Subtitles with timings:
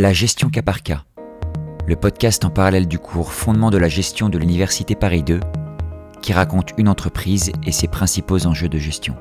[0.00, 1.04] La gestion cas par cas,
[1.86, 5.40] le podcast en parallèle du cours Fondement de la gestion de l'Université Paris 2,
[6.22, 9.14] qui raconte une entreprise et ses principaux enjeux de gestion.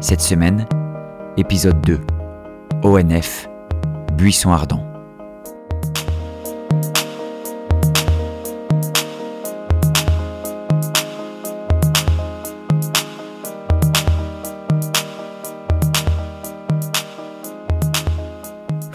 [0.00, 0.68] Cette semaine,
[1.38, 1.98] épisode 2,
[2.84, 3.48] ONF,
[4.12, 4.89] Buisson Ardent.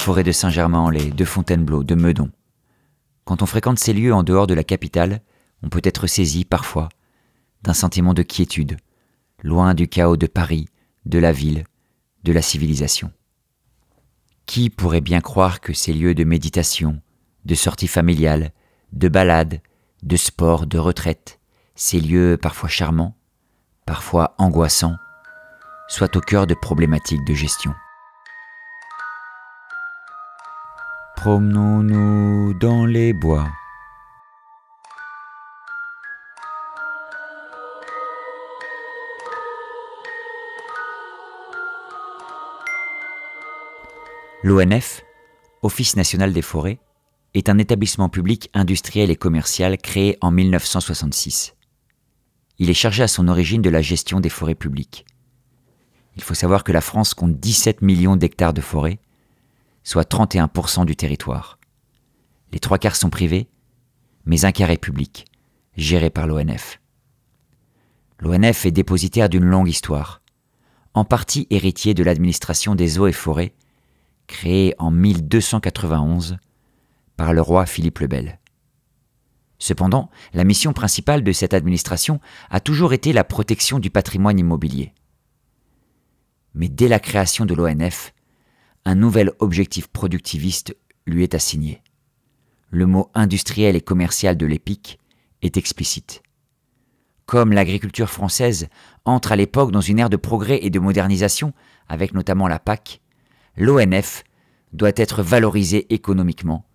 [0.06, 2.30] Forêt de Saint-Germain-en-Laye, de Fontainebleau, de Meudon.
[3.24, 5.24] Quand on fréquente ces lieux en dehors de la capitale,
[5.64, 6.90] on peut être saisi parfois
[7.64, 8.78] d'un sentiment de quiétude,
[9.42, 10.68] loin du chaos de Paris,
[11.08, 11.64] de la ville,
[12.24, 13.12] de la civilisation.
[14.46, 17.02] Qui pourrait bien croire que ces lieux de méditation,
[17.46, 18.52] de sortie familiale,
[18.94, 19.60] de balade,
[20.04, 21.40] de sport, de retraite,
[21.74, 23.18] ces lieux parfois charmants,
[23.88, 24.98] parfois angoissants,
[25.88, 27.74] soient au cœur de problématiques de gestion?
[31.26, 33.50] Promenons-nous dans les bois.
[44.44, 45.02] L'ONF,
[45.64, 46.78] Office national des forêts,
[47.34, 51.56] est un établissement public industriel et commercial créé en 1966.
[52.60, 55.08] Il est chargé à son origine de la gestion des forêts publiques.
[56.18, 59.00] Il faut savoir que la France compte 17 millions d'hectares de forêts,
[59.86, 61.60] soit 31% du territoire.
[62.52, 63.48] Les trois quarts sont privés,
[64.26, 65.26] mais un quart est public,
[65.78, 66.82] géré par l'ONF.
[68.20, 70.22] L'ONF est dépositaire d'une longue histoire,
[70.94, 73.54] en partie héritier de l'administration des eaux et forêts,
[74.28, 76.38] créée en 1291
[77.16, 78.40] par le roi Philippe le Bel.
[79.60, 82.20] Cependant, la mission principale de cette administration
[82.50, 84.94] a toujours été la protection du patrimoine immobilier.
[86.56, 88.15] Mais dès la création de l'ONF,
[88.86, 91.82] un nouvel objectif productiviste lui est assigné.
[92.70, 95.00] Le mot industriel et commercial de l'épique
[95.42, 96.22] est explicite.
[97.26, 98.68] Comme l'agriculture française
[99.04, 101.54] entre à l'époque dans une ère de progrès et de modernisation,
[101.88, 103.02] avec notamment la PAC,
[103.58, 104.24] l'ONF
[104.74, 106.66] doit être valorisée économiquement,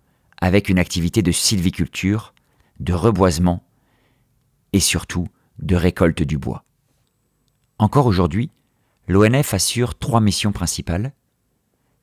[0.41, 2.33] avec une activité de sylviculture,
[2.79, 3.63] de reboisement
[4.73, 5.27] et surtout
[5.59, 6.65] de récolte du bois.
[7.77, 8.49] Encore aujourd'hui,
[9.07, 11.13] l'ONF assure trois missions principales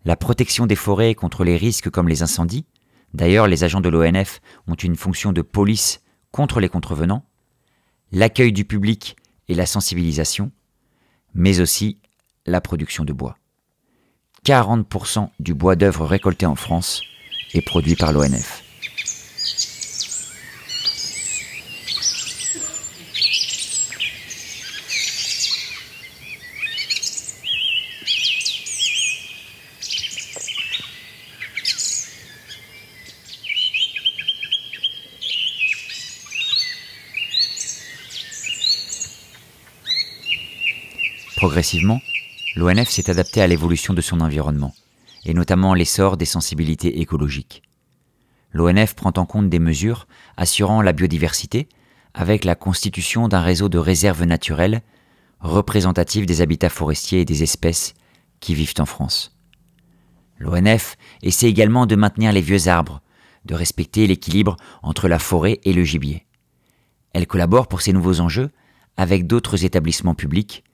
[0.08, 2.64] la protection des forêts contre les risques comme les incendies.
[3.12, 6.00] D'ailleurs, les agents de l'ONF ont une fonction de police
[6.32, 7.26] contre les contrevenants,
[8.10, 9.16] l'accueil du public
[9.48, 10.50] et la sensibilisation,
[11.34, 11.98] mais aussi
[12.46, 13.36] la production de bois.
[14.46, 17.02] 40% du bois d'œuvre récolté en France
[17.52, 18.64] est produit par l'ONF.
[41.38, 42.00] Progressivement,
[42.56, 44.74] l'ONF s'est adapté à l'évolution de son environnement,
[45.24, 47.62] et notamment l'essor des sensibilités écologiques.
[48.50, 51.68] L'ONF prend en compte des mesures assurant la biodiversité
[52.12, 54.82] avec la constitution d'un réseau de réserves naturelles
[55.38, 57.94] représentatives des habitats forestiers et des espèces
[58.40, 59.38] qui vivent en France.
[60.40, 63.00] L'ONF essaie également de maintenir les vieux arbres,
[63.44, 66.26] de respecter l'équilibre entre la forêt et le gibier.
[67.12, 68.50] Elle collabore pour ces nouveaux enjeux
[68.96, 70.64] avec d'autres établissements publics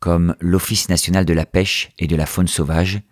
[0.00, 3.02] comme l'Office national de la pêche et de la faune sauvage,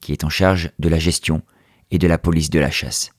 [0.00, 1.42] qui est en charge de la gestion
[1.90, 3.12] et de la police de la chasse.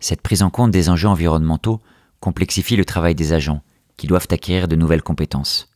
[0.00, 1.80] Cette prise en compte des enjeux environnementaux
[2.20, 3.62] complexifie le travail des agents,
[3.96, 5.70] qui doivent acquérir de nouvelles compétences.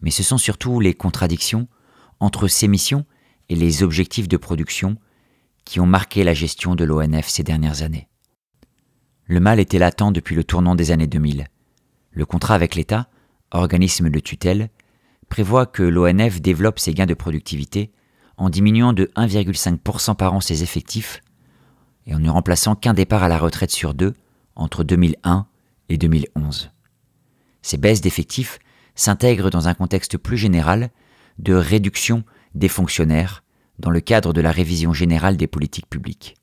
[0.00, 1.68] Mais ce sont surtout les contradictions
[2.18, 3.04] entre ces missions
[3.48, 4.96] et les objectifs de production
[5.64, 8.08] qui ont marqué la gestion de l'ONF ces dernières années.
[9.24, 11.46] Le mal était latent depuis le tournant des années 2000.
[12.10, 13.08] Le contrat avec l'État,
[13.50, 14.70] organisme de tutelle,
[15.30, 17.92] prévoit que l'ONF développe ses gains de productivité
[18.36, 21.22] en diminuant de 1,5% par an ses effectifs
[22.06, 24.12] et en ne remplaçant qu'un départ à la retraite sur deux
[24.56, 25.46] entre 2001
[25.88, 26.72] et 2011.
[27.62, 28.58] Ces baisses d'effectifs
[28.94, 30.90] s'intègrent dans un contexte plus général
[31.38, 32.24] de réduction
[32.54, 33.44] des fonctionnaires
[33.78, 36.34] dans le cadre de la révision générale des politiques publiques.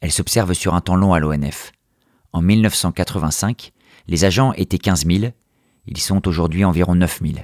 [0.00, 1.72] Elles s'observent sur un temps long à l'ONF.
[2.32, 3.72] En 1985,
[4.06, 5.32] les agents étaient 15 000,
[5.86, 7.34] ils sont aujourd'hui environ 9 000.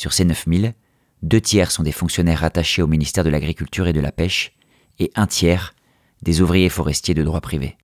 [0.00, 0.72] Sur ces 9000,
[1.20, 4.56] deux tiers sont des fonctionnaires rattachés au ministère de l'Agriculture et de la Pêche,
[4.98, 5.74] et un tiers
[6.22, 7.76] des ouvriers forestiers de droit privé.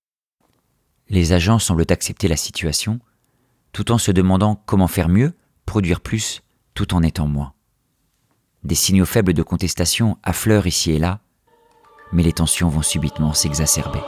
[1.11, 3.01] Les agents semblent accepter la situation,
[3.73, 5.35] tout en se demandant comment faire mieux,
[5.67, 6.41] produire plus,
[6.73, 7.53] tout en étant moins.
[8.65, 11.21] Des signaux faibles de contestation affleurent ici et là,
[12.13, 14.01] mais les tensions vont subitement s'exacerber.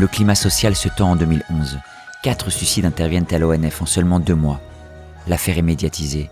[0.00, 1.78] Le climat social se tend en 2011.
[2.22, 4.58] Quatre suicides interviennent à l'ONF en seulement deux mois.
[5.26, 6.30] L'affaire est médiatisée.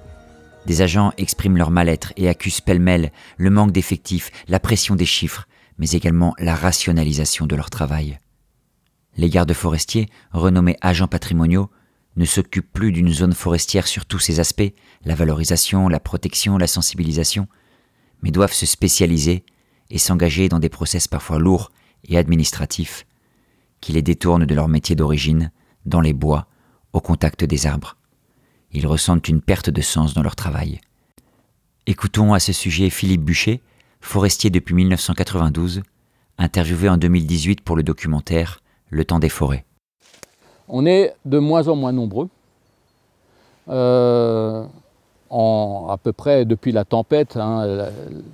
[0.65, 5.47] Des agents expriment leur mal-être et accusent pêle-mêle le manque d'effectifs, la pression des chiffres,
[5.76, 8.20] mais également la rationalisation de leur travail.
[9.19, 11.71] Les gardes forestiers, renommés agents patrimoniaux,
[12.17, 14.73] ne s'occupent plus d'une zone forestière sur tous ses aspects,
[15.05, 17.49] la valorisation, la protection, la sensibilisation,
[18.23, 19.44] mais doivent se spécialiser
[19.91, 21.71] et s'engager dans des process parfois lourds
[22.09, 23.05] et administratifs
[23.81, 25.51] qui les détournent de leur métier d'origine,
[25.87, 26.47] dans les bois,
[26.93, 27.97] au contact des arbres.
[28.73, 30.81] Ils ressentent une perte de sens dans leur travail.
[31.87, 33.63] Écoutons à ce sujet Philippe Bûcher,
[34.01, 35.83] forestier depuis 1992,
[36.37, 38.61] interviewé en 2018 pour le documentaire
[38.91, 39.65] Le temps des forêts.
[40.69, 42.29] On est de moins en moins nombreux.
[43.69, 44.67] Euh,
[45.31, 47.37] à peu près depuis la tempête.
[47.37, 47.87] Hein,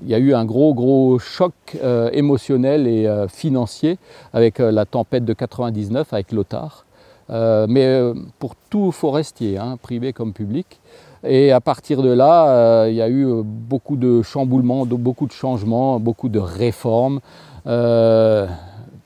[0.03, 1.53] il y a eu un gros gros choc
[1.83, 3.99] euh, émotionnel et euh, financier
[4.33, 6.85] avec euh, la tempête de 99 avec Lothar.
[7.29, 10.81] mais pour tout forestier, hein, privé comme public.
[11.27, 15.99] Et à partir de là, il y a eu beaucoup de chamboulements, beaucoup de changements,
[15.99, 17.21] beaucoup de réformes,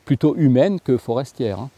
[0.05, 1.61] plutôt humaines que forestières.
[1.61, 1.69] Hein.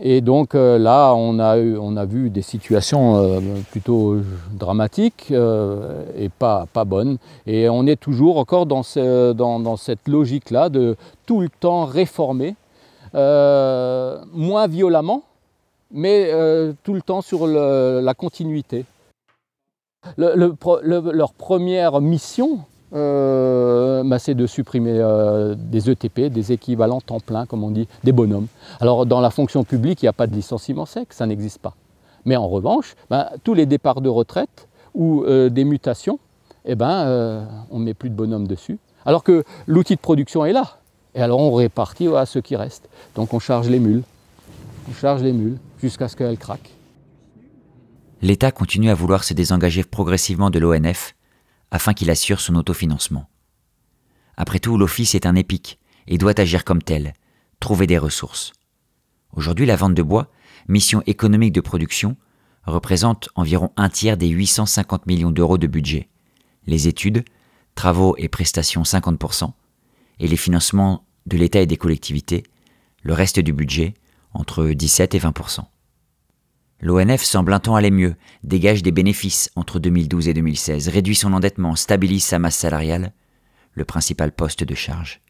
[0.00, 4.16] Et donc euh, là, on a, on a, vu des situations euh, plutôt
[4.52, 7.18] dramatiques euh, et pas, pas, bonnes.
[7.46, 8.82] Et on est toujours encore dans,
[9.34, 10.96] dans, cette logique-là de
[11.26, 12.56] tout le temps réformer,
[13.12, 15.22] moins violemment,
[15.92, 16.30] mais
[16.82, 18.84] tout le temps sur la continuité.
[20.16, 22.58] leur première mission,
[22.92, 28.12] euh, c'est de supprimer euh, des ETP, des équivalents temps plein, comme on dit, des
[28.12, 28.46] bonhommes.
[28.80, 31.74] Alors dans la fonction publique, il n'y a pas de licenciement sec, ça n'existe pas.
[32.24, 36.18] Mais en revanche, bah, tous les départs de retraite ou euh, des mutations,
[36.64, 38.78] eh ben, on ne met plus de bonhommes dessus.
[39.04, 40.78] Alors que l'outil de production est là.
[41.14, 42.88] Et alors on répartit à ceux qui restent.
[43.14, 44.02] Donc on charge les mules.
[44.88, 46.70] On charge les mules jusqu'à ce qu'elles craquent.
[48.22, 51.14] L'État continue à vouloir se désengager progressivement de l'ONF
[51.70, 53.28] afin qu'il assure son autofinancement.
[54.36, 57.14] Après tout, l'Office est un épique et doit agir comme tel,
[57.60, 58.52] trouver des ressources.
[59.32, 60.30] Aujourd'hui, la vente de bois,
[60.68, 62.16] mission économique de production,
[62.66, 66.08] représente environ un tiers des 850 millions d'euros de budget.
[66.66, 67.24] Les études,
[67.74, 69.52] travaux et prestations 50%,
[70.20, 72.44] et les financements de l'État et des collectivités,
[73.02, 73.94] le reste du budget,
[74.32, 75.64] entre 17 et 20%.
[76.84, 81.32] L'ONF semble un temps aller mieux, dégage des bénéfices entre 2012 et 2016, réduit son
[81.32, 83.14] endettement, stabilise sa masse salariale,
[83.72, 85.22] le principal poste de charge.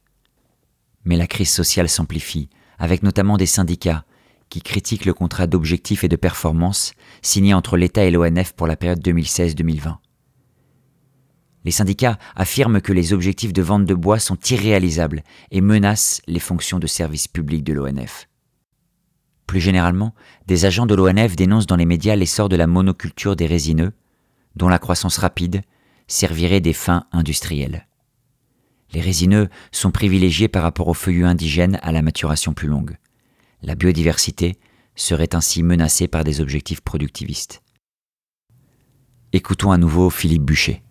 [1.05, 4.05] Mais la crise sociale s'amplifie, avec notamment des syndicats
[4.49, 6.93] qui critiquent le contrat d'objectifs et de performance
[7.23, 9.99] signé entre l'État et l'ONF pour la période 2016-2020.
[11.65, 15.23] Les syndicats affirment que les objectifs de vente de bois sont irréalisables
[15.53, 18.27] et menacent les fonctions de service public de l'ONF.
[19.47, 20.15] Plus généralement,
[20.47, 23.93] des agents de l'ONF dénoncent dans les médias l'essor de la monoculture des résineux,
[24.57, 25.63] dont la croissance rapide
[26.07, 27.87] servirait des fins industrielles.
[28.93, 32.97] Les résineux sont privilégiés par rapport aux feuillus indigènes à la maturation plus longue.
[33.63, 34.57] La biodiversité
[34.95, 37.63] serait ainsi menacée par des objectifs productivistes.
[39.33, 40.83] Écoutons à nouveau Philippe Bûcher.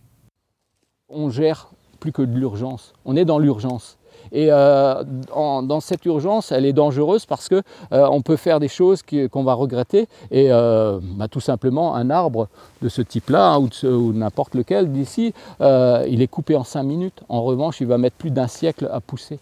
[1.08, 2.94] On gère plus que de l'urgence.
[3.06, 3.98] On est dans l'urgence.
[4.32, 9.02] Et euh, dans cette urgence, elle est dangereuse parce qu'on euh, peut faire des choses
[9.04, 10.08] qu'on va regretter.
[10.32, 12.48] Et euh, bah, tout simplement, un arbre
[12.82, 17.22] de ce type-là, hein, ou, n'importe lequel d'ici, il est coupé en 5 minutes.
[17.30, 19.40] En revanche, il va mettre plus d'un siècle à pousser.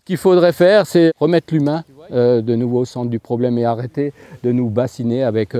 [0.00, 4.12] Ce qu'il faudrait faire, c'est remettre l'humain de nouveau au centre du problème et arrêter
[4.42, 5.54] de nous bassiner avec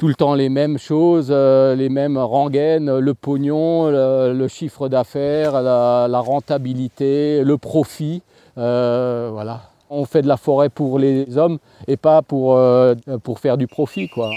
[0.00, 5.60] tout le temps les mêmes choses, euh, les mêmes rengaines, le pognon, le, chiffre d'affaires,
[5.60, 8.22] la, rentabilité, le profit.
[8.56, 9.60] Euh, voilà.
[9.90, 13.66] On fait de la forêt pour les hommes et pas pour, euh, pour faire du
[13.66, 14.08] profit.
[14.08, 14.30] Quoi.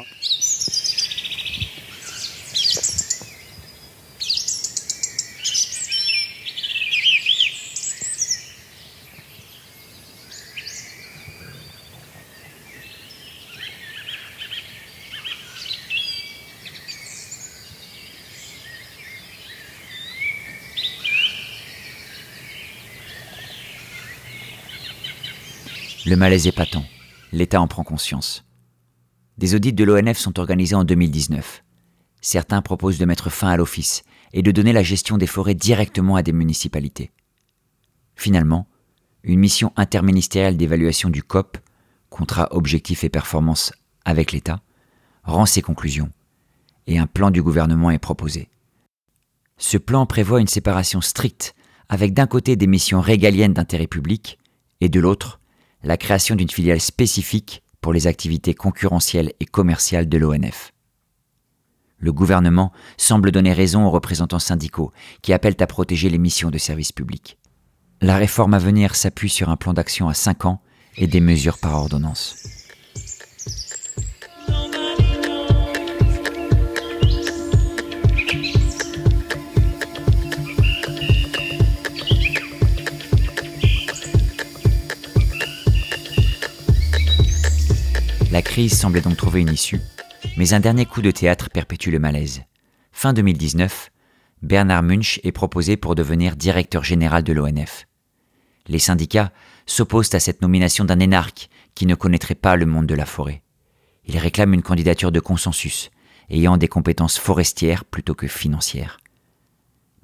[26.06, 26.84] Le malaise est patent.
[27.32, 28.44] L'État en prend conscience.
[29.38, 31.64] Des audits de l'ONF sont organisés en 2019.
[32.20, 36.18] Certains proposent de mettre fin à l'office et de donner la gestion des forêts directement
[36.18, 37.12] à des municipalités.
[38.18, 38.68] Finalement,
[39.24, 41.58] une mission interministérielle d'évaluation du COP,
[42.10, 43.72] contrat objectifs et performance
[44.04, 44.62] avec l'État,
[45.24, 46.12] rend ses conclusions,
[46.86, 48.50] et un plan du gouvernement est proposé.
[49.58, 51.56] Ce plan prévoit une séparation stricte
[51.88, 54.38] avec d'un côté des missions régaliennes d'intérêt public
[54.82, 55.40] et de l'autre
[55.84, 60.72] la création d'une filiale spécifique pour les activités concurrentielles et commerciales de l'ONF.
[62.00, 66.58] Le gouvernement semble donner raison aux représentants syndicaux qui appellent à protéger les missions de
[66.58, 67.38] service public.
[68.02, 70.62] La réforme à venir s'appuie sur un plan d'action à 5 ans
[70.98, 72.53] et des mesures par ordonnance.
[88.34, 89.80] La crise semblait donc trouver une issue,
[90.38, 92.42] mais un dernier coup de théâtre perpétue le malaise.
[92.92, 93.92] Fin 2019,
[94.42, 97.86] Bernard Munch est proposé pour devenir directeur général de l'ONF.
[98.66, 99.32] Les syndicats
[99.68, 103.44] s'opposent à cette nomination d'un énarque qui ne connaîtrait pas le monde de la forêt.
[104.08, 105.92] Ils réclament une candidature de consensus,
[106.32, 108.98] ayant des compétences forestières plutôt que financières.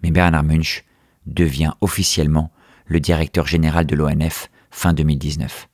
[0.03, 0.83] Mais Bernard Munch
[1.25, 2.51] devient officiellement
[2.85, 5.68] le directeur général de l'ONF fin 2019.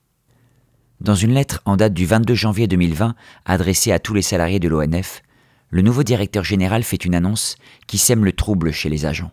[1.02, 4.70] Dans une lettre en date du 22 janvier 2020 adressée à tous les salariés de
[4.70, 5.24] l'ONF,
[5.70, 9.32] le nouveau directeur général fait une annonce qui sème le trouble chez les agents.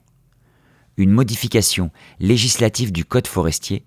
[0.97, 3.85] Une modification législative du Code forestier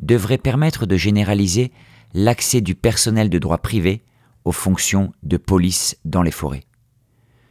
[0.00, 1.72] devrait permettre de généraliser
[2.12, 4.04] l'accès du personnel de droit privé
[4.44, 6.64] aux fonctions de police dans les forêts.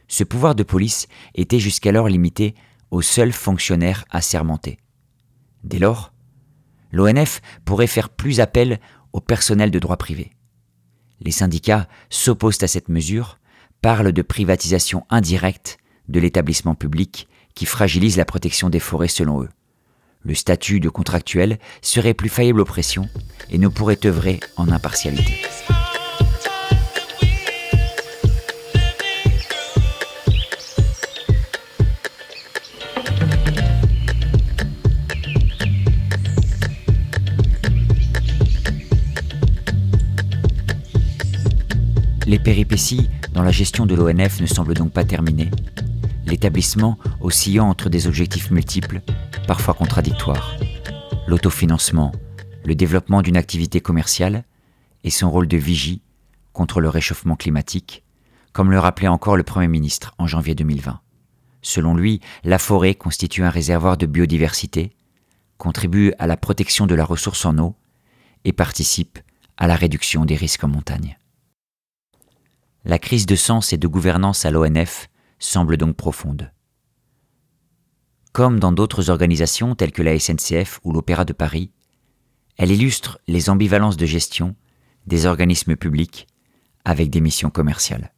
[0.06, 2.54] Ce pouvoir de police était jusqu'alors limité
[2.92, 4.78] aux seuls fonctionnaires assermentés.
[5.64, 6.12] Dès lors,
[6.92, 8.78] l'ONF pourrait faire plus appel
[9.14, 10.32] au personnel de droit privé.
[11.20, 13.38] Les syndicats s'opposent à cette mesure,
[13.80, 15.78] parlent de privatisation indirecte
[16.08, 19.48] de l'établissement public qui fragilise la protection des forêts selon eux.
[20.22, 23.08] Le statut de contractuel serait plus faillible aux pressions
[23.50, 25.40] et ne pourrait œuvrer en impartialité.
[42.44, 45.50] Les péripéties dans la gestion de l'ONF ne semblent donc pas terminées.
[46.26, 49.00] L'établissement oscillant entre des objectifs multiples,
[49.46, 50.54] parfois contradictoires.
[51.26, 52.12] L'autofinancement,
[52.66, 54.44] le développement d'une activité commerciale
[55.04, 56.02] et son rôle de vigie
[56.52, 58.04] contre le réchauffement climatique,
[58.52, 61.00] comme le rappelait encore le Premier ministre en janvier 2020.
[61.62, 64.92] Selon lui, la forêt constitue un réservoir de biodiversité,
[65.56, 67.74] contribue à la protection de la ressource en eau
[68.44, 69.18] et participe
[69.56, 71.16] à la réduction des risques en montagne.
[72.86, 76.52] La crise de sens et de gouvernance à l'ONF semble donc profonde.
[78.32, 81.70] Comme dans d'autres organisations telles que la SNCF ou l'Opéra de Paris,
[82.58, 84.54] elle illustre les ambivalences de gestion
[85.06, 86.26] des organismes publics
[86.84, 88.12] avec des missions commerciales.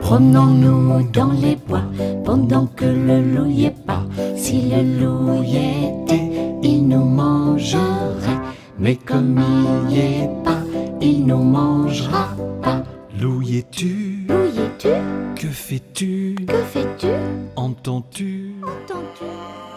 [0.00, 1.84] Promenons-nous dans les bois
[2.24, 4.09] pendant que le loup y pas.
[4.50, 6.28] Si le loup y était,
[6.60, 8.40] il nous mangerait.
[8.80, 9.40] Mais comme
[9.88, 10.64] il y est pas,
[11.00, 12.30] il nous mangera
[12.60, 12.82] pas.
[13.16, 14.26] Loup y es-tu?
[14.28, 14.88] Loup y es-tu?
[15.36, 16.34] Que fais-tu?
[16.48, 17.12] Que fais-tu?
[17.54, 18.56] Entends-tu?
[18.64, 19.69] Entends-tu?